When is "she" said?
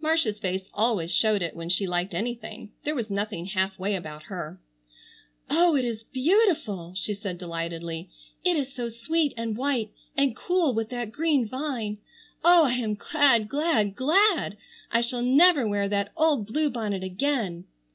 1.68-1.86, 6.96-7.12